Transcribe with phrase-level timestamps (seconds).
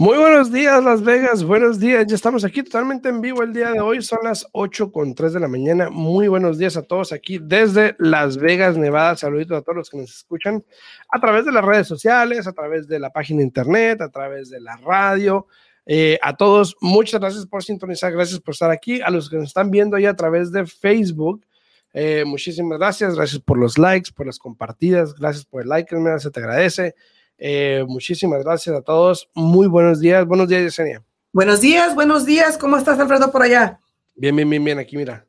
[0.00, 1.42] Muy buenos días, Las Vegas.
[1.42, 2.06] Buenos días.
[2.06, 4.00] Ya estamos aquí totalmente en vivo el día de hoy.
[4.00, 5.90] Son las 8 con 3 de la mañana.
[5.90, 9.16] Muy buenos días a todos aquí desde Las Vegas, Nevada.
[9.16, 10.64] Saluditos a todos los que nos escuchan
[11.08, 14.60] a través de las redes sociales, a través de la página internet, a través de
[14.60, 15.48] la radio.
[15.84, 18.12] Eh, a todos, muchas gracias por sintonizar.
[18.12, 19.00] Gracias por estar aquí.
[19.00, 21.44] A los que nos están viendo ahí a través de Facebook.
[21.92, 23.16] Eh, muchísimas gracias.
[23.16, 25.12] Gracias por los likes, por las compartidas.
[25.16, 26.94] Gracias por el like, se te agradece.
[27.38, 29.28] Eh, muchísimas gracias a todos.
[29.34, 30.26] Muy buenos días.
[30.26, 31.04] Buenos días, Yesenia.
[31.32, 32.58] Buenos días, buenos días.
[32.58, 33.78] ¿Cómo estás, Alfredo, por allá?
[34.16, 34.78] Bien, bien, bien, bien.
[34.78, 35.24] Aquí, mira.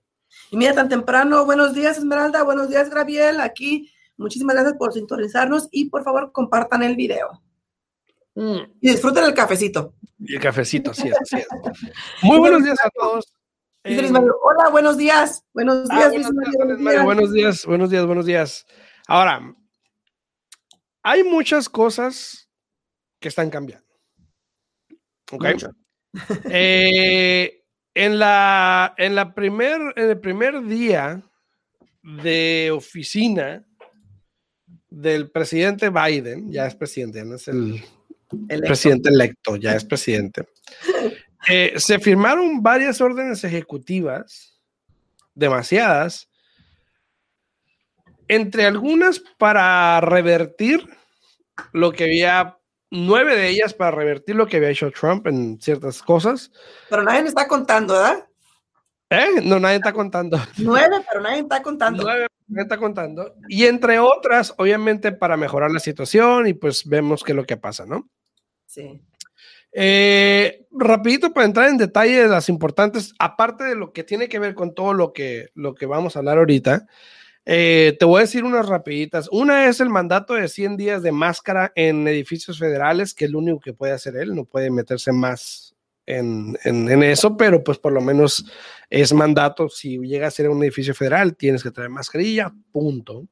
[0.49, 1.45] Y mira, tan temprano.
[1.45, 2.43] Buenos días, Esmeralda.
[2.43, 3.39] Buenos días, Gabriel.
[3.39, 3.91] Aquí.
[4.17, 7.41] Muchísimas gracias por sintonizarnos y por favor compartan el video.
[8.35, 8.57] Mm.
[8.81, 9.93] Y disfruten el cafecito.
[10.19, 11.47] Y el cafecito, sí, así es.
[12.23, 13.33] Muy buenos días a todos.
[13.85, 15.45] Eh, Hola, buenos días.
[15.53, 18.65] Buenos ah, días, buenos días, buenos días, buenos días.
[19.07, 19.55] Ahora,
[21.09, 22.47] hay muchas cosas
[23.19, 23.87] que están cambiando.
[25.31, 25.45] ¿Ok?
[26.51, 31.21] Eh, en, la, en, la primer, en el primer día
[32.01, 33.63] de oficina
[34.89, 37.83] del presidente Biden, ya es presidente, no es el,
[38.61, 40.47] presidente electo, ya es presidente.
[41.47, 44.59] Eh, se firmaron varias órdenes ejecutivas,
[45.33, 46.28] demasiadas,
[48.29, 50.87] entre algunas para revertir
[51.73, 52.57] lo que había,
[52.89, 56.51] nueve de ellas para revertir lo que había hecho Trump en ciertas cosas.
[56.89, 58.25] Pero nadie está contando, ¿verdad?
[59.09, 59.41] ¿Eh?
[59.43, 60.39] No, nadie está contando.
[60.57, 62.03] Nueve, pero nadie está contando.
[62.03, 63.35] Nueve, nadie está contando.
[63.47, 67.57] Y entre otras, obviamente, para mejorar la situación y pues vemos qué es lo que
[67.57, 68.07] pasa, ¿no?
[68.67, 69.01] Sí.
[69.71, 74.39] Eh, rapidito para entrar en detalle de las importantes, aparte de lo que tiene que
[74.39, 76.85] ver con todo lo que, lo que vamos a hablar ahorita,
[77.45, 79.27] eh, te voy a decir unas rapiditas.
[79.31, 83.39] Una es el mandato de 100 días de máscara en edificios federales, que es lo
[83.39, 85.75] único que puede hacer él, no puede meterse más
[86.09, 88.45] en, eso, pero pues por lo menos
[88.89, 89.69] es mandato.
[89.69, 93.27] Si llega a ser un edificio federal, tienes que traer mascarilla, punto.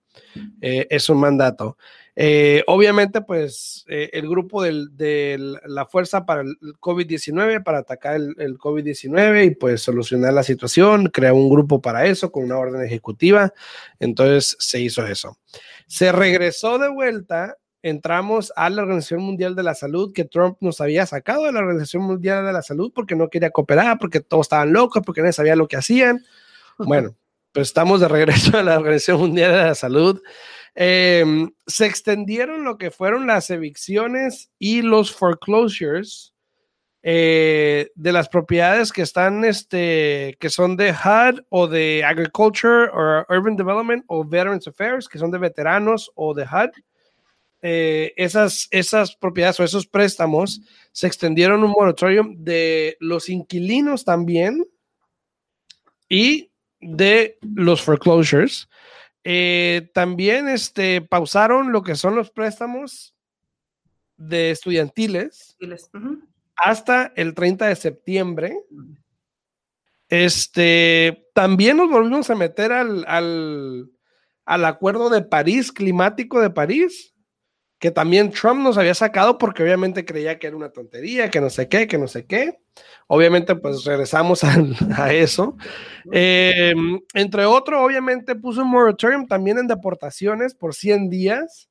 [0.61, 1.77] Eh, es un mandato.
[2.19, 8.57] Eh, obviamente, pues eh, el grupo de la fuerza para el COVID-19, para atacar el,
[8.57, 13.53] COVID-19 y pues solucionar la situación, crea un grupo para eso con una orden ejecutiva.
[13.99, 15.37] Entonces se hizo eso.
[15.85, 20.81] Se regresó de vuelta, entramos a la Organización Mundial de la Salud, que Trump nos
[20.81, 24.47] había sacado de la Organización Mundial de la Salud porque no quería cooperar, porque todos
[24.47, 26.25] estaban locos, porque nadie sabía lo que hacían.
[26.79, 27.15] Bueno,
[27.61, 30.21] estamos de regreso a la Organización Mundial de la Salud.
[30.75, 36.35] Em, se extendieron lo que fueron las evicciones y los foreclosures
[37.01, 43.25] eh, de las propiedades que están, este, que son de HUD o de Agriculture o
[43.29, 46.71] Urban Development o Veterans Affairs, que son de veteranos o de HUD.
[47.61, 54.63] Eh, esas, esas propiedades o esos préstamos se extendieron un moratorium de los inquilinos también
[56.07, 58.69] y de los foreclosures.
[59.23, 63.15] Eh, también este, pausaron lo que son los préstamos
[64.15, 65.57] de estudiantiles
[66.55, 68.57] hasta el 30 de septiembre.
[70.09, 73.91] Este, también nos volvimos a meter al, al,
[74.45, 77.13] al acuerdo de París, climático de París,
[77.79, 81.49] que también Trump nos había sacado porque obviamente creía que era una tontería, que no
[81.49, 82.59] sé qué, que no sé qué.
[83.07, 84.43] Obviamente, pues regresamos
[84.97, 85.55] a, eso.
[86.11, 91.69] Em, entre otro, obviamente puso un moratorium también en deportaciones por 100 días.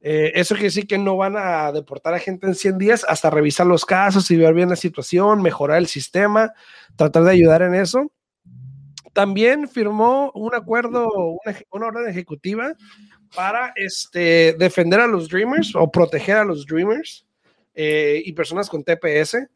[0.00, 3.30] Eh, eso quiere decir que no van a deportar a gente en 100 días hasta
[3.30, 6.52] revisar los casos y ver bien la situación, mejorar el sistema,
[6.96, 8.12] tratar de ayudar en eso.
[9.12, 11.08] También firmó un acuerdo,
[11.44, 12.74] una, una orden ejecutiva
[13.34, 17.26] para este, defender a los Dreamers o proteger a los Dreamers
[17.74, 19.48] eh, y personas con TPS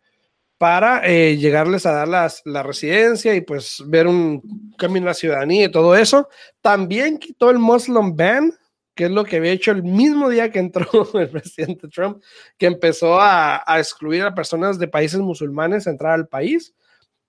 [0.58, 5.14] para eh, llegarles a dar las, la residencia y pues ver un camino a la
[5.14, 6.28] ciudadanía y todo eso.
[6.62, 8.52] También quitó el Muslim ban,
[8.94, 10.87] que es lo que había hecho el mismo día que entró
[11.20, 12.23] el presidente Trump,
[12.56, 16.75] que empezó a, a excluir a personas de países musulmanes a entrar al país.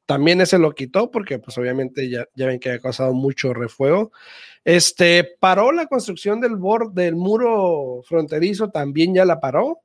[0.05, 4.13] También ese lo quitó porque pues obviamente ya, ya ven que ha causado mucho refuego.
[4.67, 9.79] Este, paró la construcción del, borde, del muro fronterizo, también ya la paró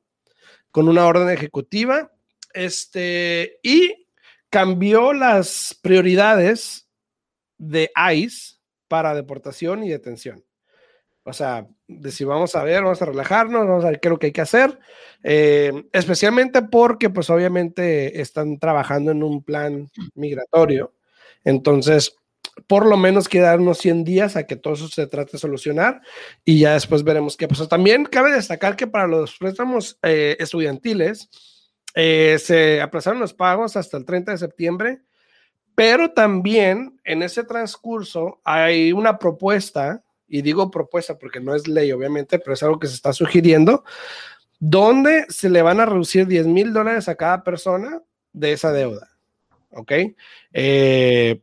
[0.73, 2.11] con una orden ejecutiva.
[2.53, 4.09] Este, y
[4.51, 6.89] cambió las prioridades
[7.59, 8.57] de ICE
[8.89, 10.45] para deportación y detención.
[11.23, 14.11] O sea, de si vamos a ver, vamos a relajarnos, vamos a ver qué es
[14.11, 14.81] lo que hay que hacer,
[15.23, 20.93] eh, especialmente porque pues obviamente están trabajando en un plan migratorio.
[21.45, 22.17] Entonces,
[22.67, 26.03] por lo menos quedarnos 100 días a que todo eso se trate de solucionar
[26.45, 27.69] y ya después veremos qué pasa.
[27.69, 31.31] También cabe destacar que para los préstamos eh, estudiantiles
[31.95, 35.03] eh, se aplazaron los pagos hasta el 30 de septiembre,
[35.75, 41.93] pero también en ese transcurso hay una propuesta y digo propuesta porque no es ley,
[41.93, 43.85] obviamente, pero es algo que se está sugiriendo,
[44.59, 48.01] donde se le van a reducir 10 mil dólares a cada persona
[48.33, 49.11] de esa deuda.
[49.71, 49.93] ¿Ok?
[50.53, 51.41] Eh,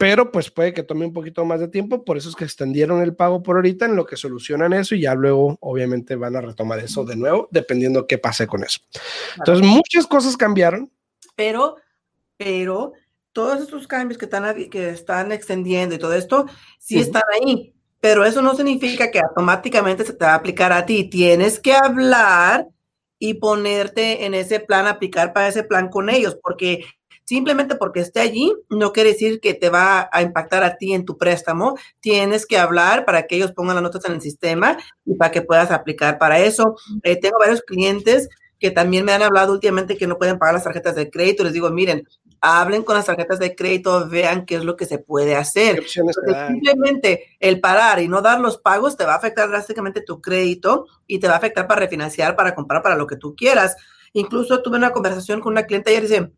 [0.00, 3.02] pero pues puede que tome un poquito más de tiempo, por eso es que extendieron
[3.02, 6.40] el pago por ahorita en lo que solucionan eso y ya luego obviamente van a
[6.40, 8.80] retomar eso de nuevo, dependiendo qué pase con eso.
[9.36, 10.90] Entonces, muchas cosas cambiaron.
[11.36, 11.76] Pero,
[12.38, 12.94] pero
[13.32, 16.46] todos estos cambios que están, que están extendiendo y todo esto,
[16.78, 20.86] sí están ahí pero eso no significa que automáticamente se te va a aplicar a
[20.86, 21.04] ti.
[21.04, 22.66] Tienes que hablar
[23.18, 26.86] y ponerte en ese plan, aplicar para ese plan con ellos, porque
[27.30, 31.04] simplemente porque esté allí no quiere decir que te va a impactar a ti en
[31.04, 31.76] tu préstamo.
[32.00, 35.40] Tienes que hablar para que ellos pongan las notas en el sistema y para que
[35.40, 36.74] puedas aplicar para eso.
[37.04, 38.28] Eh, tengo varios clientes
[38.58, 41.44] que también me han hablado últimamente que no pueden pagar las tarjetas de crédito.
[41.44, 42.02] Les digo, miren,
[42.40, 45.86] hablen con las tarjetas de crédito, vean qué es lo que se puede hacer.
[45.86, 50.86] Simplemente el parar y no dar los pagos te va a afectar drásticamente tu crédito
[51.06, 53.76] y te va a afectar para refinanciar, para comprar, para lo que tú quieras.
[54.14, 56.32] Incluso tuve una conversación con una cliente ayer y dice,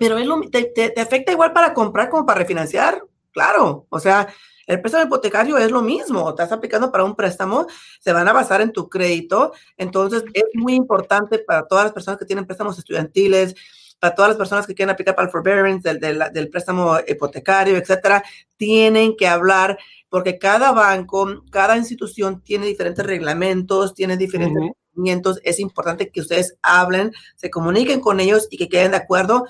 [0.00, 3.02] pero es lo, te, te, afecta igual para comprar como para refinanciar.
[3.32, 4.28] Claro, o sea,
[4.66, 7.66] el préstamo hipotecario es lo mismo, estás aplicando para un préstamo,
[8.00, 12.18] se van a basar en tu crédito, entonces es muy importante para todas las personas
[12.18, 13.54] que tienen préstamos estudiantiles,
[13.98, 18.24] para todas las personas que quieren aplicar para el forbearance, del, préstamo hipotecario, etcétera,
[18.56, 25.60] tienen que hablar porque cada banco, cada institución tiene diferentes reglamentos, tiene diferentes uh Es
[25.60, 29.44] importante que ustedes hablen, se comuniquen con ellos y que queden de acuerdo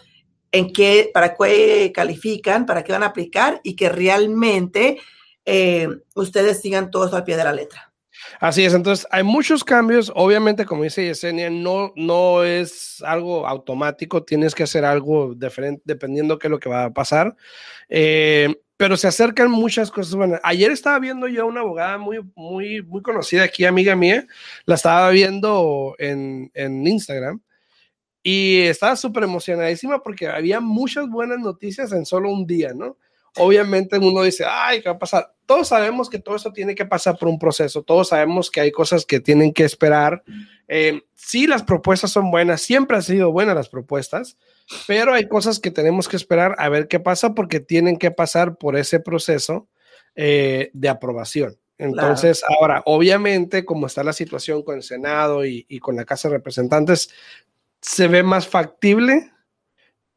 [0.53, 4.99] en qué, para qué califican, para qué van a aplicar y que realmente
[5.45, 7.93] eh, ustedes sigan todo eso al pie de la letra.
[8.39, 10.13] Así es, entonces hay muchos cambios.
[10.15, 16.39] Obviamente, como dice Yesenia, no, no es algo automático, tienes que hacer algo diferente dependiendo
[16.39, 17.37] qué es lo que va a pasar.
[17.89, 20.41] Eh, pero se acercan muchas cosas buenas.
[20.43, 24.27] Ayer estaba viendo yo a una abogada muy, muy, muy conocida aquí, amiga mía,
[24.65, 27.41] la estaba viendo en, en Instagram
[28.23, 32.97] y estaba súper emocionadísima porque había muchas buenas noticias en solo un día, ¿no?
[33.37, 35.33] obviamente uno dice, ay, ¿qué va a pasar?
[35.47, 38.73] Todos sabemos que todo eso tiene que pasar por un proceso, todos sabemos que hay
[38.73, 40.23] cosas que tienen que esperar.
[40.69, 44.37] Eh, sí, las propuestas son buenas, siempre han sido buenas las propuestas,
[44.87, 48.57] pero hay cosas que tenemos que esperar a ver qué pasa porque tienen que pasar
[48.57, 49.69] por ese proceso
[50.15, 51.57] eh, de aprobación.
[51.79, 56.29] Entonces, ahora, obviamente, como está la situación con el Senado y, y con la Casa
[56.29, 57.09] de Representantes,
[57.81, 59.31] se ve más factible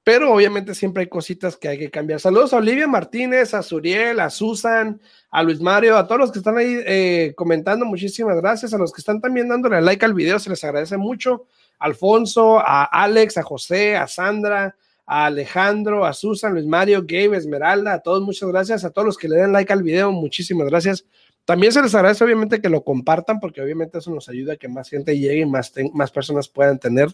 [0.03, 2.19] pero obviamente siempre hay cositas que hay que cambiar.
[2.19, 4.99] Saludos a Olivia Martínez, a Suriel, a Susan,
[5.31, 7.85] a Luis Mario, a todos los que están ahí eh, comentando.
[7.85, 8.73] Muchísimas gracias.
[8.73, 11.45] A los que están también dándole like al video, se les agradece mucho.
[11.79, 14.75] Alfonso, a Alex, a José, a Sandra,
[15.05, 18.83] a Alejandro, a Susan, Luis Mario, Gabe, Esmeralda, a todos muchas gracias.
[18.83, 21.05] A todos los que le den like al video, muchísimas gracias.
[21.45, 24.69] También se les agradece obviamente que lo compartan porque obviamente eso nos ayuda a que
[24.69, 27.09] más gente llegue y más, más personas puedan tener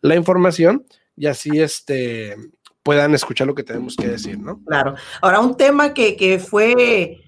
[0.00, 0.86] la información
[1.16, 2.36] y así este,
[2.82, 4.62] puedan escuchar lo que tenemos que decir, ¿no?
[4.64, 4.94] Claro.
[5.20, 7.20] Ahora, un tema que, que fue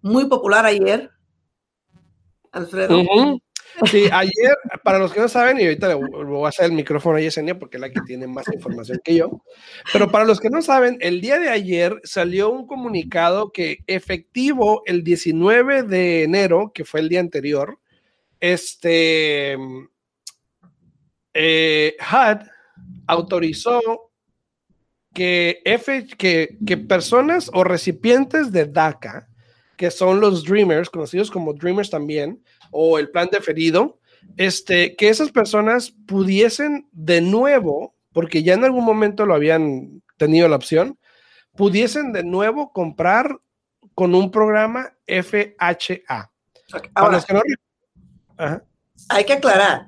[0.00, 1.10] muy popular ayer,
[2.50, 3.02] Alfredo.
[3.90, 7.16] Sí, ayer, para los que no saben, y ahorita le voy a hacer el micrófono
[7.16, 9.42] a Yesenia porque es la que tiene más información que yo,
[9.92, 14.82] pero para los que no saben, el día de ayer salió un comunicado que efectivo
[14.86, 17.78] el 19 de enero, que fue el día anterior,
[18.40, 19.56] este,
[21.34, 22.46] eh, HUD
[23.06, 23.80] autorizó
[25.14, 29.28] que, F, que, que personas o recipientes de DACA,
[29.76, 34.00] que son los Dreamers, conocidos como Dreamers también, o el plan deferido,
[34.36, 40.48] este, que esas personas pudiesen de nuevo, porque ya en algún momento lo habían tenido
[40.48, 40.98] la opción,
[41.54, 43.38] pudiesen de nuevo comprar
[43.94, 46.32] con un programa FHA.
[46.94, 47.22] Ahora,
[49.08, 49.86] hay que aclarar,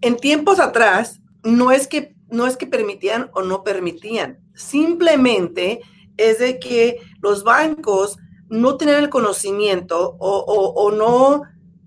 [0.00, 5.80] en tiempos atrás, no es que no es que permitían o no permitían, simplemente
[6.16, 11.42] es de que los bancos no tenían el conocimiento o, no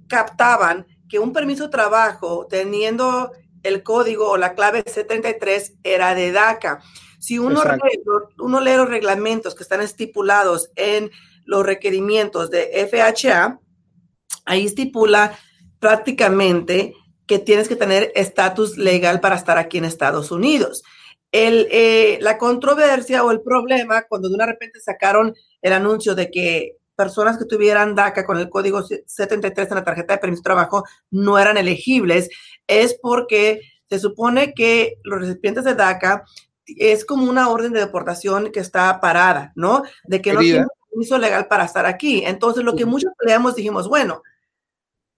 [0.08, 3.32] captaban que un permiso de trabajo teniendo
[3.64, 6.82] el código o la clave C33 era de DACA.
[7.20, 7.62] Si uno,
[8.40, 11.12] uno lee los reglamentos que están estipulados en
[11.46, 13.60] los requerimientos de FHA,
[14.46, 15.38] ahí estipula
[15.80, 16.94] prácticamente
[17.26, 20.84] que tienes que tener estatus legal para estar aquí en Estados Unidos.
[21.32, 26.30] El, eh, la controversia o el problema cuando de una repente sacaron el anuncio de
[26.32, 30.46] que personas que tuvieran DACA con el código 73 en la tarjeta de permiso de
[30.46, 32.30] trabajo no eran elegibles,
[32.68, 36.24] es porque se supone que los recipientes de DACA
[36.66, 39.84] es como una orden de deportación que está parada, ¿no?
[40.04, 42.24] De que no tienen permiso legal para estar aquí.
[42.26, 44.22] Entonces, lo que muchos peleamos dijimos, bueno,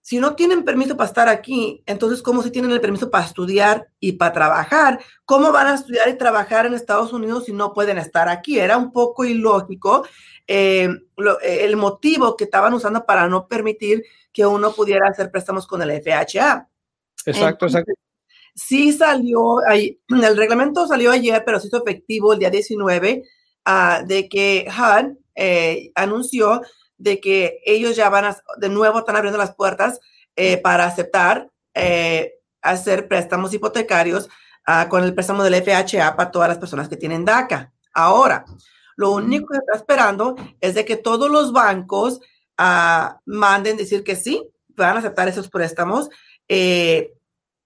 [0.01, 3.87] si no tienen permiso para estar aquí, entonces, ¿cómo si tienen el permiso para estudiar
[3.99, 4.99] y para trabajar?
[5.25, 8.59] ¿Cómo van a estudiar y trabajar en Estados Unidos si no pueden estar aquí?
[8.59, 10.03] Era un poco ilógico
[10.47, 10.89] eh,
[11.43, 14.03] el motivo que estaban usando para no permitir
[14.33, 16.67] que uno pudiera hacer préstamos con el FHA.
[17.25, 17.93] Exacto, exacto.
[18.55, 23.23] Sí salió, el reglamento salió ayer, pero se hizo efectivo el día 19
[23.65, 26.61] ah, de que HUD eh, anunció
[27.01, 29.99] de que ellos ya van a, de nuevo están abriendo las puertas
[30.35, 34.29] eh, para aceptar eh, hacer préstamos hipotecarios
[34.65, 37.73] ah, con el préstamo del FHA para todas las personas que tienen DACA.
[37.93, 38.45] Ahora,
[38.95, 42.19] lo único que está esperando es de que todos los bancos
[42.59, 46.09] uh, manden decir que sí, van a aceptar esos préstamos.
[46.47, 47.13] Eh,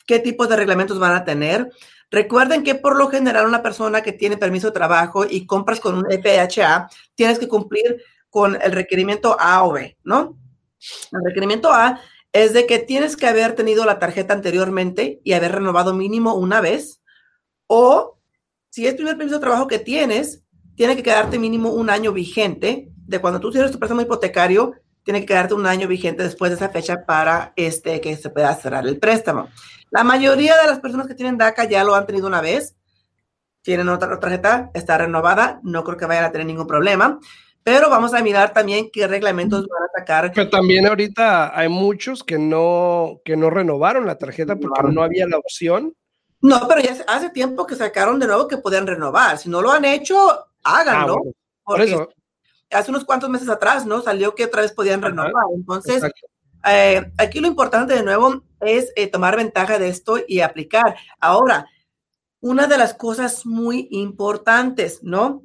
[0.08, 1.72] ¿Qué tipos de reglamentos van a tener?
[2.10, 5.96] Recuerden que por lo general una persona que tiene permiso de trabajo y compras con
[5.96, 8.02] un FHA, tienes que cumplir
[8.36, 10.38] con el requerimiento A o B, ¿no?
[11.14, 12.02] El requerimiento A
[12.34, 16.60] es de que tienes que haber tenido la tarjeta anteriormente y haber renovado mínimo una
[16.60, 17.02] vez,
[17.68, 18.20] o
[18.72, 20.44] si es primer permiso de trabajo que tienes,
[20.76, 24.74] tiene que quedarte mínimo un año vigente de cuando tú tienes tu préstamo hipotecario,
[25.04, 28.54] tiene que quedarte un año vigente después de esa fecha para este, que se pueda
[28.56, 29.48] cerrar el préstamo.
[29.92, 32.76] La mayoría de las personas que tienen DACA ya lo han tenido una vez,
[33.62, 37.18] tienen otra tarjeta, está renovada, no creo que vayan a tener ningún problema
[37.66, 40.32] pero vamos a mirar también qué reglamentos van a sacar.
[40.36, 45.26] Pero también ahorita hay muchos que no, que no renovaron la tarjeta porque no, había
[45.26, 45.92] la opción.
[46.42, 49.40] No, pero ya hace tiempo que sacaron de nuevo que podían renovar.
[49.40, 51.16] Si no lo han hecho, háganlo.
[51.16, 51.32] Ah,
[51.64, 52.08] por eso.
[52.70, 54.00] Hace unos cuantos meses atrás, ¿no?
[54.00, 55.32] Salió que otra vez podían renovar.
[55.56, 56.04] Entonces,
[56.68, 60.98] eh, aquí lo importante de nuevo es eh, tomar ventaja de esto y aplicar.
[61.20, 61.68] Ahora,
[62.42, 65.42] una de las cosas muy importantes, ¿no?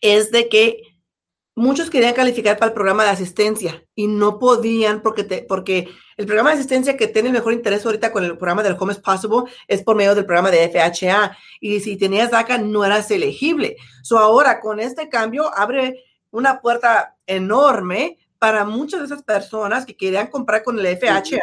[0.00, 0.89] Es de que
[1.54, 6.50] muchos querían calificar para el programa de asistencia y no podían porque, porque el programa
[6.50, 9.50] de asistencia que tiene el mejor interés ahorita con el programa del Home is Possible
[9.66, 11.36] es por medio del programa de FHA.
[11.60, 13.76] Y si tenías DACA no eras elegible.
[14.02, 19.96] So ahora con este cambio abre una puerta enorme para muchas de esas personas que
[19.96, 21.40] querían comprar con el FHA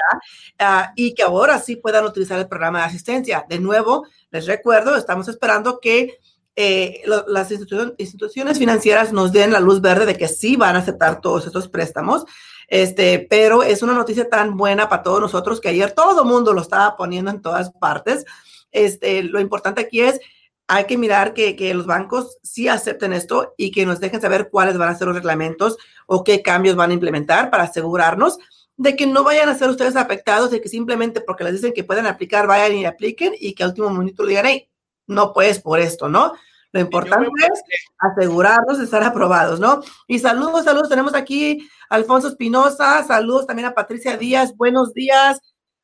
[0.58, 3.46] ah, y que ahora sí puedan utilizar el programa de asistencia.
[3.48, 6.18] De nuevo, les recuerdo, estamos esperando que
[6.60, 11.22] eh, las instituciones financieras nos den la luz verde de que sí van a aceptar
[11.22, 12.26] todos estos préstamos.
[12.68, 16.54] Este, pero es una noticia tan buena para todos nosotros que ayer todo el mundo
[16.54, 18.26] lo estaba poniendo en todas partes.
[18.72, 20.20] Este, lo importante aquí es,
[20.68, 24.50] hay que mirar que, que, los bancos sí acepten esto y que nos dejen saber
[24.50, 28.40] cuáles van a ser los reglamentos o qué cambios van a implementar para asegurarnos
[28.78, 31.84] de que no vayan a ser ustedes afectados, de que simplemente porque les dicen que
[31.84, 34.68] pueden aplicar, vayan y apliquen y que al último momento le digan, hey,
[35.08, 36.34] no puedes por esto, ¿no?
[36.74, 37.62] Lo importante es
[37.98, 39.82] asegurarnos de estar aprobados, ¿no?
[40.08, 40.90] Y saludos, saludos.
[40.90, 45.40] Tenemos aquí a Alfonso Espinosa, saludos también a Patricia Díaz, buenos días.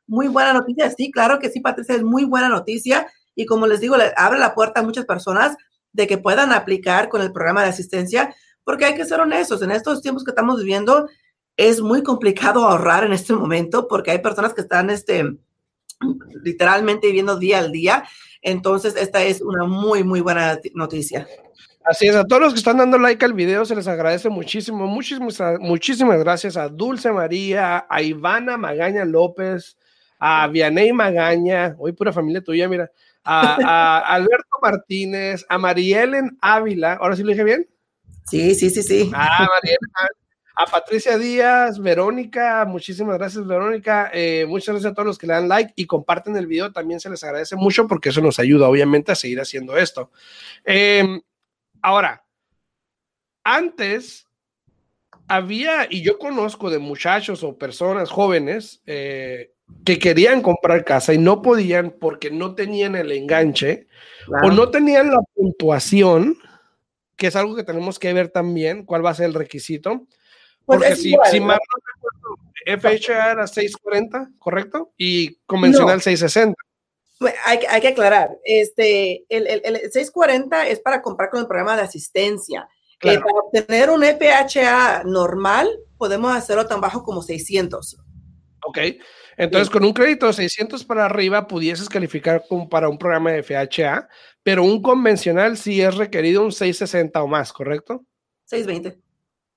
[0.06, 3.08] Muy buena noticia, sí, claro que sí, Patricia, es muy buena noticia.
[3.34, 5.56] Y como les digo, le abre la puerta a muchas personas
[5.94, 9.72] de que puedan aplicar con el programa de asistencia, porque hay que ser honestos, en
[9.72, 11.08] estos tiempos que estamos viviendo
[11.58, 15.38] es muy complicado ahorrar en este momento porque hay personas que están este,
[16.44, 18.04] literalmente viviendo día al día
[18.44, 21.28] entonces, esta es una muy, muy buena noticia.
[21.86, 24.88] Así es, a todos los que están dando like al video se les agradece muchísimo,
[24.88, 29.78] muchísimas, muchísimas gracias a Dulce María, a Ivana Magaña López,
[30.18, 32.90] a Vianey Magaña, hoy pura familia tuya, mira,
[33.24, 37.68] a, Alberto Martínez, a Marielen Ávila, ahora sí lo dije bien.
[38.30, 39.12] Sí, sí, sí, sí.
[39.14, 40.23] Ah, Marielen
[40.56, 45.34] a Patricia Díaz, Verónica, muchísimas gracias Verónica, eh, muchas gracias a todos los que le
[45.34, 48.68] dan like y comparten el video, también se les agradece mucho porque eso nos ayuda
[48.68, 50.12] obviamente a seguir haciendo esto.
[50.64, 51.22] Em,
[51.82, 52.24] ahora,
[53.44, 54.28] antes
[55.28, 61.18] había, y yo conozco de muchachos o personas jóvenes eh, que querían comprar casa y
[61.18, 63.88] no podían porque no tenían el enganche
[64.44, 66.38] o no tenían la puntuación,
[67.16, 70.08] que es algo que tenemos que ver también, cuál va a ser el requisito
[70.66, 71.60] pues Porque si, si más
[72.66, 74.94] FHA era 640, ¿correcto?
[74.98, 76.56] Y convencional 660.
[77.20, 81.48] Pues, hay, hay, que aclarar, este, el, el, el, 640 es para comprar con el
[81.48, 82.68] programa de asistencia.
[83.02, 87.98] Eh, para obtener un FHA normal, podemos hacerlo tan bajo como 600.
[88.66, 88.78] Ok,
[89.36, 93.44] entonces con un crédito de 600 para arriba pudieses calificar como para un programa de
[93.44, 94.08] FHA,
[94.42, 98.06] pero un convencional sí es requerido un 660 o más, ¿correcto?
[98.46, 99.03] 620.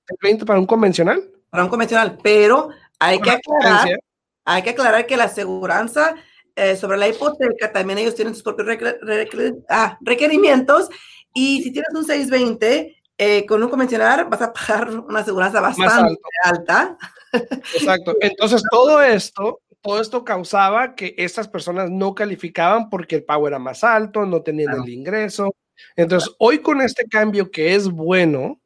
[0.07, 1.23] 620 para un convencional.
[1.49, 3.99] Para un convencional, pero hay que aclarar,
[4.45, 6.15] hay que aclarar que la aseguranza
[6.55, 8.67] eh, sobre la hipoteca, también ellos tienen sus propios
[9.69, 10.89] ah, requerimientos.
[11.33, 16.19] Y si tienes un 620, eh, con un convencional vas a pagar una aseguranza bastante
[16.43, 16.97] alta.
[17.31, 18.15] Exacto.
[18.21, 23.59] Entonces, todo esto, todo esto causaba que estas personas no calificaban porque el pago era
[23.59, 25.55] más alto, no tenían el ingreso.
[25.95, 28.59] Entonces, hoy con este cambio que es bueno,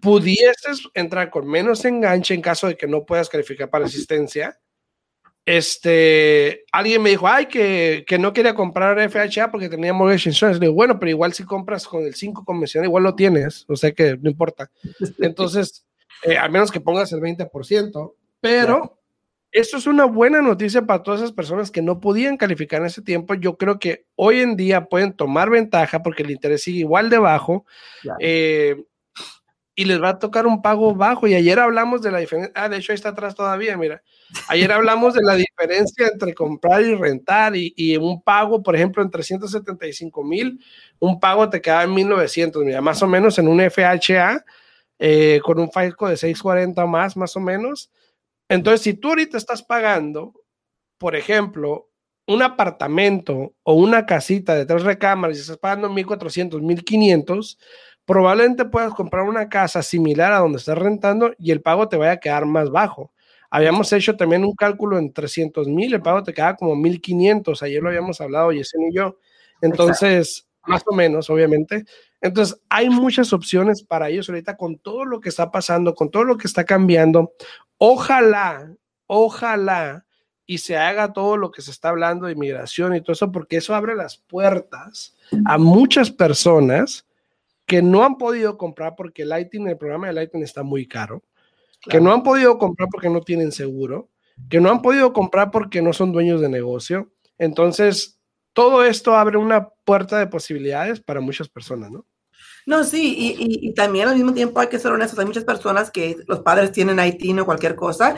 [0.00, 4.58] pudieses entrar con menos enganche en caso de que no puedas calificar para asistencia
[5.46, 10.60] este, alguien me dijo, ay, que, que, no quería comprar FHA porque tenía mortgage insurance.
[10.60, 13.74] Le digo, bueno, pero igual si compras con el 5 convencional, igual lo tienes, o
[13.74, 14.70] sea que no importa.
[15.18, 15.84] Entonces,
[16.22, 18.98] eh, al menos que pongas el 20%, pero
[19.50, 23.02] esto es una buena noticia para todas esas personas que no podían calificar en ese
[23.02, 23.34] tiempo.
[23.34, 27.18] Yo creo que hoy en día pueden tomar ventaja porque el interés sigue igual de
[27.18, 27.64] bajo.
[28.20, 28.84] Eh,
[29.80, 31.26] y les va a tocar un pago bajo.
[31.26, 32.52] Y ayer hablamos de la diferencia.
[32.54, 34.02] Ah, de hecho, ahí está atrás todavía, mira.
[34.48, 39.10] Ayer hablamos de la diferencia entre comprar y rentar y, un pago, por ejemplo, en
[39.10, 40.62] 375 mil,
[40.98, 44.44] un pago te queda en 1900, mira, más o menos en un FHA
[44.98, 47.90] eh, con un FICO de 640 más, más o menos.
[48.50, 50.34] Entonces, si tú ahorita estás pagando,
[50.98, 51.88] por ejemplo,
[52.26, 57.58] un apartamento o una casita de tres recámaras y estás pagando 1400, 1500,
[58.10, 62.10] probablemente puedas comprar una casa similar a donde estás rentando y el pago te vaya
[62.10, 63.12] a quedar más bajo.
[63.50, 67.80] Habíamos hecho también un cálculo en 300 mil, el pago te queda como 1500, ayer
[67.80, 69.16] lo habíamos hablado Yesen y yo.
[69.62, 71.84] Entonces, más o menos, obviamente.
[72.20, 76.24] Entonces, hay muchas opciones para ellos ahorita con todo lo que está pasando, con todo
[76.24, 77.34] lo que está cambiando.
[77.78, 78.74] Ojalá,
[79.06, 80.04] ojalá
[80.46, 83.58] y se haga todo lo que se está hablando de inmigración y todo eso, porque
[83.58, 87.06] eso abre las puertas a muchas personas
[87.70, 91.22] que no han podido comprar porque el Lighting, el programa de Lighting está muy caro
[91.82, 94.10] que no han podido comprar porque no tienen seguro,
[94.48, 97.12] que no han podido comprar porque no son dueños de negocio.
[97.38, 98.18] Entonces,
[98.54, 102.04] todo esto abre una puerta de posibilidades para muchas personas, ¿no?
[102.66, 106.16] No, sí, y, también al mismo tiempo hay que ser honestos, hay muchas personas que
[106.26, 108.16] los padres tienen Haití o cualquier cosa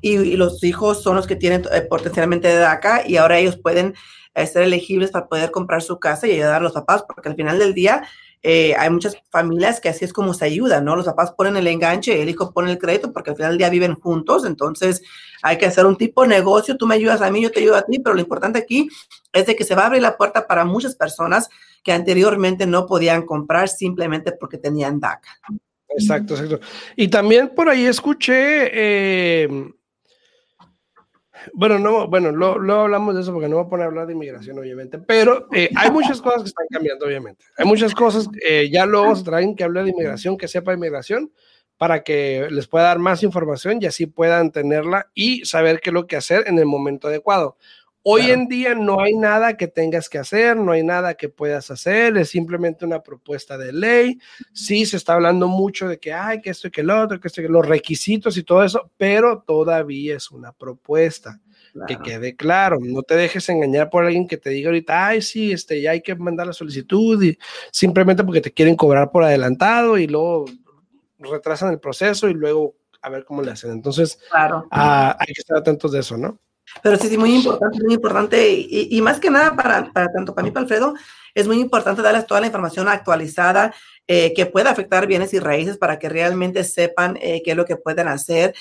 [0.00, 3.94] y, los hijos son los que tienen eh, potencialmente de DACA y ahora ellos pueden
[4.34, 7.36] eh, ser elegibles para poder comprar su casa y ayudar a los papás, porque al
[7.36, 8.08] final del día
[8.46, 10.96] eh, hay muchas familias que así es como se ayudan, ¿no?
[10.96, 13.70] Los papás ponen el enganche, el hijo pone el crédito porque al final del día
[13.70, 15.00] viven juntos, entonces
[15.42, 17.76] hay que hacer un tipo de negocio, tú me ayudas a mí, yo te ayudo
[17.76, 18.86] a ti, pero lo importante aquí
[19.32, 21.48] es de que se va a abrir la puerta para muchas personas
[21.82, 25.38] que anteriormente no podían comprar simplemente porque tenían DACA.
[25.88, 26.60] Exacto, exacto.
[26.96, 28.70] Y también por ahí escuché...
[28.74, 29.72] Eh,
[31.52, 34.14] bueno, no, bueno, luego hablamos de eso porque no voy a poner a hablar de
[34.14, 37.44] inmigración, obviamente, pero eh, hay muchas cosas que están cambiando, obviamente.
[37.56, 41.30] Hay muchas cosas, eh, ya luego se traen que hablar de inmigración, que sepa inmigración,
[41.76, 45.94] para que les pueda dar más información y así puedan tenerla y saber qué es
[45.94, 47.56] lo que hacer en el momento adecuado.
[48.06, 51.70] Hoy en día no hay nada que tengas que hacer, no hay nada que puedas
[51.70, 54.18] hacer, es simplemente una propuesta de ley.
[54.52, 57.28] Sí, se está hablando mucho de que hay que esto y que lo otro, que
[57.28, 61.40] esto y que los requisitos y todo eso, pero todavía es una propuesta.
[61.88, 65.50] Que quede claro, no te dejes engañar por alguien que te diga ahorita, ay, sí,
[65.50, 67.36] este, ya hay que mandar la solicitud y
[67.72, 70.44] simplemente porque te quieren cobrar por adelantado y luego
[71.18, 73.72] retrasan el proceso y luego a ver cómo le hacen.
[73.72, 74.68] Entonces, claro.
[74.70, 76.38] Ah, hay que estar atentos de eso, ¿no?
[76.82, 78.50] Pero sí, sí, muy importante, muy importante.
[78.50, 80.94] Y, más que nada, para, para, tanto para mí, para Alfredo,
[81.34, 83.74] es muy importante darles toda la información actualizada
[84.06, 87.64] eh, que pueda afectar bienes y raíces para que realmente sepan eh, qué es lo
[87.64, 88.54] que pueden hacer.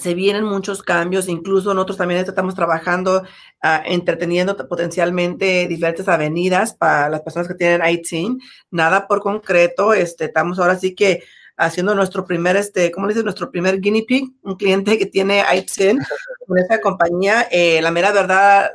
[0.00, 3.22] se vienen muchos cambios, incluso nosotros también estamos trabajando,
[3.64, 8.40] uh, entreteniendo potencialmente diferentes avenidas para las personas que tienen IT.
[8.70, 11.22] Nada por concreto, este, estamos ahora sí que
[11.58, 13.24] haciendo nuestro primer, este, ¿cómo le dices?
[13.24, 16.06] Nuestro primer guinea pig, un cliente que tiene iTunes
[16.46, 17.46] con esa compañía.
[17.50, 18.70] Eh, la mera verdad,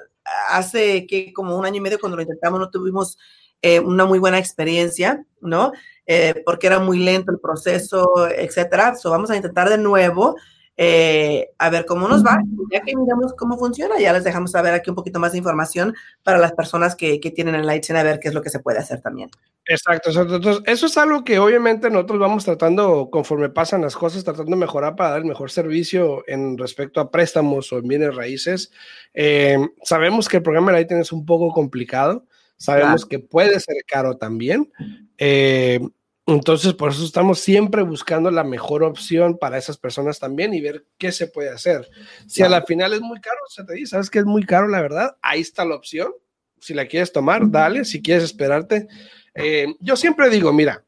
[0.50, 3.18] hace que como un año y medio cuando lo intentamos no tuvimos
[3.62, 5.72] eh, una muy buena experiencia, ¿no?
[6.06, 8.96] Eh, porque era muy lento el proceso, etcétera.
[8.96, 10.36] So, vamos a intentar de nuevo.
[10.78, 12.42] Eh, a ver cómo nos va.
[12.72, 15.94] Ya que miramos cómo funciona, ya les dejamos saber aquí un poquito más de información
[16.24, 18.60] para las personas que, que tienen el Lightsen a ver qué es lo que se
[18.60, 19.30] puede hacer también.
[19.66, 20.10] Exacto.
[20.10, 24.58] Entonces, eso es algo que obviamente nosotros vamos tratando, conforme pasan las cosas, tratando de
[24.58, 28.72] mejorar para dar el mejor servicio en respecto a préstamos o en bienes raíces.
[29.14, 32.26] Eh, sabemos que el programa de Lightning es un poco complicado,
[32.58, 34.72] sabemos que puede ser caro también.
[35.18, 35.80] Eh,
[36.26, 40.86] entonces, por eso estamos siempre buscando la mejor opción para esas personas también y ver
[40.98, 41.90] qué se puede hacer.
[42.28, 44.70] Si a la final es muy caro, se te dice, ¿sabes que es muy caro,
[44.70, 45.18] la verdad?
[45.22, 46.14] Ahí está la opción.
[46.60, 47.84] Si la quieres tomar, dale.
[47.84, 48.88] Si quieres esperarte.
[49.36, 50.86] Eh, yo siempre digo, mira,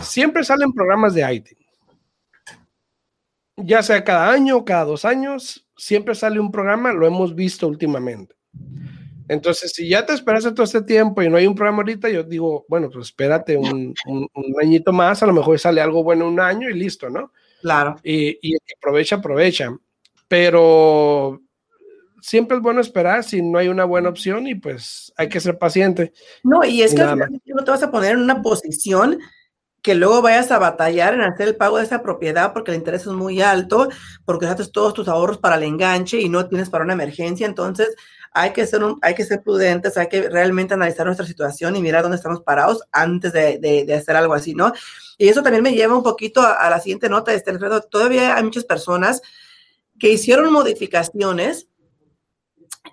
[0.00, 1.48] siempre salen programas de IT.
[3.58, 8.34] Ya sea cada año, cada dos años, siempre sale un programa, lo hemos visto últimamente.
[9.28, 12.22] Entonces, si ya te esperaste todo este tiempo y no hay un programa ahorita, yo
[12.22, 14.28] digo, bueno, pues espérate un, un,
[14.62, 17.32] añito más, a lo mejor sale algo bueno un año y listo, ¿no?
[17.60, 17.96] Claro.
[18.02, 19.76] Y, y aprovecha, aprovecha.
[20.28, 21.40] Pero
[22.20, 25.58] siempre es bueno esperar si no hay una buena opción y pues hay que ser
[25.58, 26.12] paciente.
[26.42, 29.18] No, y es que no te vas a poner en una posición
[29.86, 33.02] que luego vayas a batallar en hacer el pago de esa propiedad porque el interés
[33.02, 33.88] es muy alto,
[34.24, 37.46] porque haces todos tus ahorros para el enganche y no tienes para una emergencia.
[37.46, 37.94] Entonces,
[38.32, 42.02] hay que ser, hay que ser prudentes, hay que realmente analizar nuestra situación y mirar
[42.02, 44.72] dónde estamos parados antes de, de, hacer algo así, ¿no?
[45.18, 47.80] Y eso también me lleva un poquito a, la siguiente nota, este, Alfredo.
[47.82, 49.22] Todavía hay muchas personas
[50.00, 51.68] que hicieron modificaciones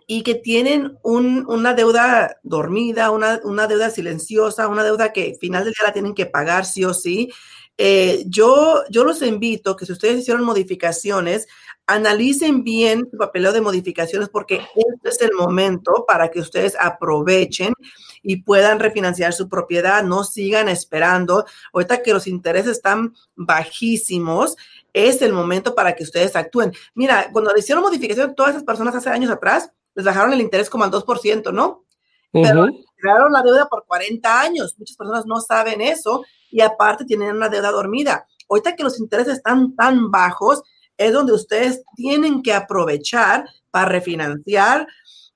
[0.08, 5.64] y que tienen un, una deuda dormida, una, una, deuda silenciosa, una deuda que final
[5.64, 7.32] del día la tienen que pagar sí o sí.
[7.78, 11.48] Eh, yo, yo los invito que si ustedes hicieron modificaciones,
[11.88, 17.74] analicen bien su papeleo de modificaciones porque este es el momento para que ustedes aprovechen
[18.22, 21.46] y puedan refinanciar su propiedad, no sigan esperando.
[21.74, 24.56] Ahorita que los intereses están bajísimos,
[24.94, 26.72] es el momento para que ustedes actúen.
[26.94, 30.70] Mira, cuando le hicieron modificación, todas esas personas hace años atrás les bajaron el interés
[30.70, 31.86] como al 2%, ¿no?
[32.32, 34.76] Pero crearon la deuda por 40 años.
[34.78, 38.26] Muchas personas no saben eso y aparte tienen una deuda dormida.
[38.50, 40.64] Ahorita que los intereses están tan bajos,
[40.98, 44.88] es donde ustedes tienen que aprovechar para refinanciar.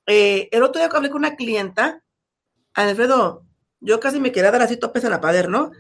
[0.06, 2.04] Eh, el otro día que hablé con una clienta,
[2.74, 3.44] Alfredo,
[3.80, 5.72] yo casi me quería dar así topes en la pader, ¿no?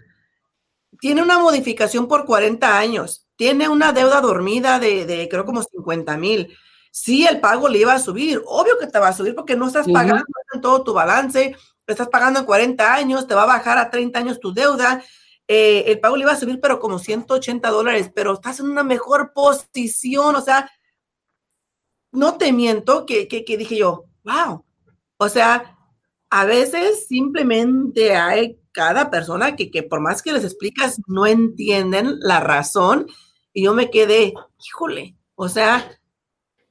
[1.00, 6.18] Tiene una modificación por 40 años, tiene una deuda dormida de, de creo como 50
[6.18, 6.58] mil.
[7.00, 9.68] Sí, el pago le iba a subir, obvio que te va a subir porque no
[9.68, 11.56] estás pagando en todo tu balance,
[11.86, 15.04] estás pagando en 40 años, te va a bajar a 30 años tu deuda.
[15.48, 18.84] Eh, el pago le iba a subir, pero como 180 dólares, pero estás en una
[18.84, 20.72] mejor posición, o sea,
[22.12, 24.66] no te miento que, que, dije yo, wow,
[25.18, 25.78] o sea,
[26.32, 32.18] a veces simplemente hay cada persona que, que por más que les explicas, no entienden
[32.22, 33.06] la razón
[33.54, 35.97] y yo me quedé, híjole, o sea,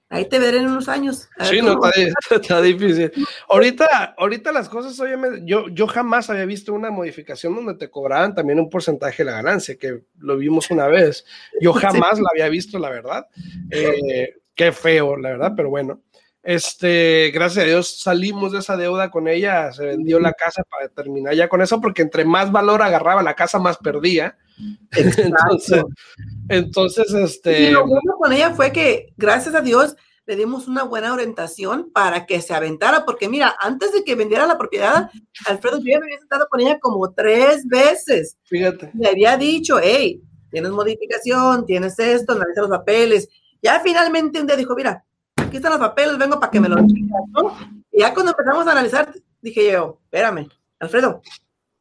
[0.08, 1.28] Ahí te veré en unos años.
[1.40, 1.80] Sí, no,
[2.30, 3.10] está, difícil.
[3.48, 8.34] Ahorita, ahorita las cosas, obviamente, yo, yo jamás había visto una modificación donde te cobraban
[8.34, 11.24] también un porcentaje de la ganancia, que lo vimos una vez.
[11.60, 11.72] Yo
[12.12, 13.26] jamás la había visto, la verdad.
[13.70, 16.02] Eh, qué feo, la verdad, pero bueno.
[16.46, 20.88] Este, gracias a Dios salimos de esa deuda con ella, se vendió la casa para
[20.88, 24.38] terminar ya con eso, porque entre más valor agarraba la casa, más perdía.
[24.92, 25.82] Entonces,
[26.48, 27.62] entonces, este.
[27.62, 31.90] Y lo bueno con ella fue que, gracias a Dios, le dimos una buena orientación
[31.92, 35.10] para que se aventara, porque mira, antes de que vendiera la propiedad,
[35.48, 38.38] Alfredo, yo ya me había sentado con ella como tres veces.
[38.44, 38.92] Fíjate.
[38.94, 43.28] Le había dicho, hey, tienes modificación, tienes esto, analiza los papeles.
[43.60, 45.04] Ya finalmente un día dijo, mira,
[45.56, 47.56] aquí están los papeles, vengo para que me los ¿no?
[47.90, 51.22] Y ya cuando empezamos a analizar, dije yo, espérame, Alfredo,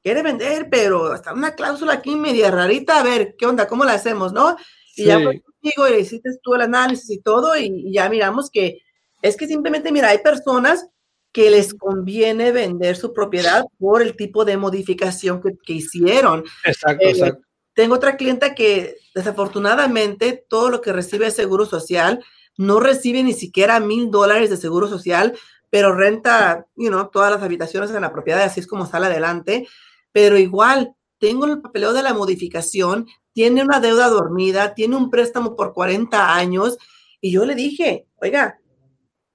[0.02, 3.68] quiere vender, pero hasta una cláusula aquí media rarita, a ver, ¿qué onda?
[3.68, 4.56] ¿Cómo la hacemos, no?
[4.96, 8.80] Y ya fue contigo y hiciste tú el análisis y todo, y, ya miramos que
[9.22, 10.88] es que simplemente, mira, hay personas
[11.34, 16.46] que les conviene vender su propiedad por el tipo de modificación que, hicieron.
[16.64, 17.46] Exacto, eh, exacto.
[17.74, 22.24] Tengo otra clienta que desafortunadamente todo lo que recibe es seguro social
[22.58, 25.38] no recibe ni siquiera mil dólares de seguro social,
[25.70, 29.68] pero renta, you know, todas las habitaciones en la propiedad, así es como sale adelante.
[30.12, 35.56] Pero igual, tengo el papeleo de la modificación, tiene una deuda dormida, tiene un préstamo
[35.56, 36.78] por 40 años.
[37.20, 38.60] Y yo le dije, oiga,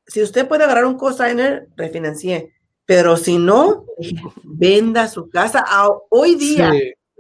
[0.07, 2.55] si usted puede agarrar un cosigner, refinancié.
[2.87, 3.85] Pero si no,
[4.43, 5.65] venda su casa.
[6.09, 6.73] hoy día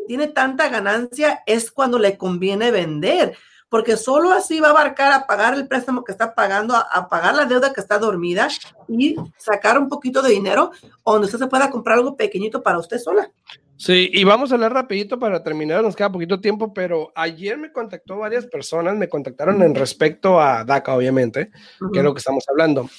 [0.06, 3.36] tiene tanta ganancia, es cuando le conviene vender
[3.70, 7.34] porque solo así va a abarcar a pagar el préstamo que está pagando, a, pagar
[7.34, 8.48] la deuda que está dormida
[8.88, 10.72] y sacar un poquito de dinero
[11.04, 13.30] donde usted se pueda comprar algo pequeñito para usted sola.
[13.76, 17.72] Sí, y vamos a hablar rapidito para terminar, nos queda poquito tiempo, pero ayer me
[17.72, 21.50] contactó varias personas, me contactaron en respecto a DACA, obviamente,
[21.90, 22.90] que es lo que estamos hablando.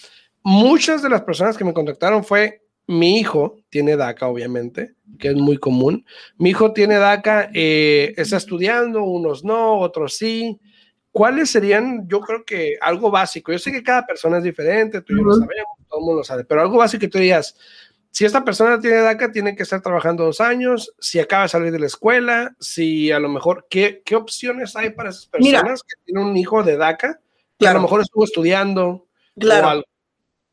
[0.42, 5.36] Muchas de las personas que me contactaron fue, mi hijo tiene DACA, obviamente, que es
[5.36, 6.06] muy común.
[6.38, 10.60] Mi hijo tiene DACA, eh, está estudiando, unos no, otros sí.
[11.12, 13.52] ¿Cuáles serían, yo creo que algo básico?
[13.52, 16.20] Yo sé que cada persona es diferente, tú y yo lo sabemos, todo el mundo
[16.20, 17.56] lo sabe, pero algo básico que tú dirías,
[18.12, 21.72] si esta persona tiene DACA, tiene que estar trabajando dos años, si acaba de salir
[21.72, 25.96] de la escuela, si a lo mejor, ¿qué, qué opciones hay para esas personas que
[26.06, 27.22] tienen un hijo de DACA?
[27.58, 29.68] Que a lo mejor estuvo estudiando claro.
[29.68, 29.84] o algo.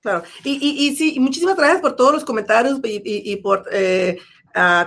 [0.09, 4.19] Claro, y, y, y, sí, muchísimas gracias por todos los comentarios y, y por eh,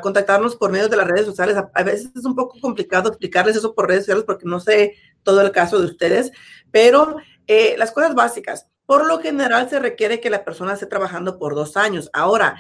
[0.02, 1.56] contactarnos por medio de las redes sociales.
[1.56, 4.96] A, a, veces es un poco complicado explicarles eso por redes sociales porque no sé
[5.22, 6.32] todo el caso de ustedes,
[6.72, 8.66] pero eh, las cosas básicas.
[8.88, 12.10] Por lo general se requiere que la persona esté trabajando por dos años.
[12.14, 12.56] Ahora,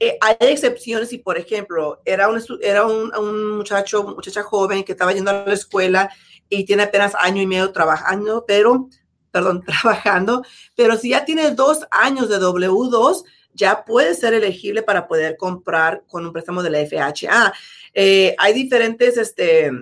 [0.00, 4.92] eh, hay excepciones y, por ejemplo, era, un, era un, un, muchacho, muchacha joven que
[4.92, 6.10] estaba yendo a la escuela
[6.48, 8.88] y tiene apenas año y medio trabajando, pero,
[9.30, 10.42] perdón, trabajando,
[10.74, 16.04] pero si ya tiene dos años de W2, ya puede ser elegible para poder comprar
[16.06, 17.52] con un préstamo de la FHA.
[17.92, 19.72] Eh, hay diferentes, este,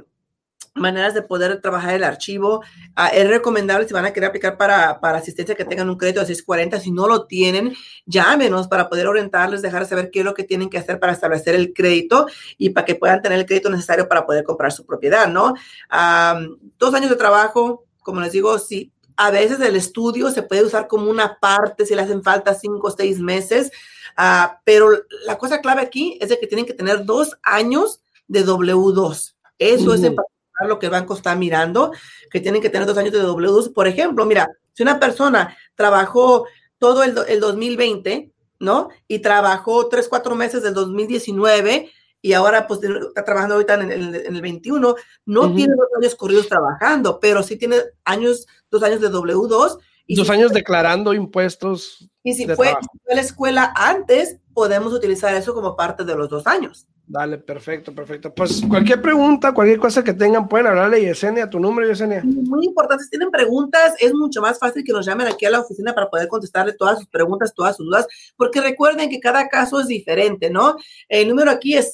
[0.76, 2.62] maneras de poder trabajar el archivo.
[2.96, 6.20] Uh, es recomendable si van a querer aplicar para, para, asistencia que tengan un crédito
[6.20, 6.80] de 640.
[6.80, 10.70] Si no lo tienen, llámenos para poder orientarles, dejar saber qué es lo que tienen
[10.70, 12.26] que hacer para establecer el crédito
[12.58, 15.54] y para que puedan tener el crédito necesario para poder comprar su propiedad, ¿no?
[15.90, 18.92] Um, dos años de trabajo, como les digo, sí.
[19.16, 22.88] A veces el estudio se puede usar como una parte si le hacen falta cinco
[22.88, 23.70] o seis meses,
[24.18, 24.90] uh, pero
[25.24, 29.34] la cosa clave aquí es de que tienen que tener dos años de W2.
[29.58, 29.94] Eso uh -huh.
[29.94, 30.16] es en
[30.68, 31.92] lo que el banco está mirando,
[32.30, 33.72] que tienen que tener dos años de W2.
[33.72, 36.46] Por ejemplo, mira, si una persona trabajó
[36.78, 38.88] todo el, el 2020, ¿no?
[39.08, 41.92] Y trabajó tres, cuatro meses del 2019
[42.26, 45.54] y ahora pues está trabajando ahorita en el, en el 21, no uh -huh.
[45.54, 49.78] tiene dos años corridos trabajando, pero sí tiene años, dos años de W2.
[50.06, 52.08] Y dos si años fue, declarando impuestos.
[52.22, 56.14] Y si fue, si fue a la escuela antes, podemos utilizar eso como parte de
[56.14, 56.86] los dos años.
[57.08, 58.34] Dale, perfecto, perfecto.
[58.34, 62.20] Pues cualquier pregunta, cualquier cosa que tengan, pueden hablarle a Yesenia, tu número, Yesenia.
[62.24, 65.60] Muy importante, si tienen preguntas, es mucho más fácil que nos llamen aquí a la
[65.60, 69.78] oficina para poder contestarle todas sus preguntas, todas sus dudas, porque recuerden que cada caso
[69.78, 70.74] es diferente, ¿no?
[71.08, 71.92] El número aquí es